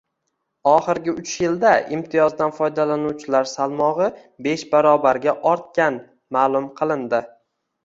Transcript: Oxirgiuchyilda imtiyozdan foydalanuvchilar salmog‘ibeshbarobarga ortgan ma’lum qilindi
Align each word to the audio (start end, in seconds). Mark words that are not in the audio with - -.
Oxirgiuchyilda 0.69 1.73
imtiyozdan 1.97 2.55
foydalanuvchilar 2.61 3.51
salmog‘ibeshbarobarga 3.53 5.37
ortgan 5.55 6.03
ma’lum 6.39 6.69
qilindi 6.83 7.25